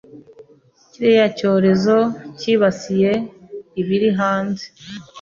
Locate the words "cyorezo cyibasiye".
1.37-3.11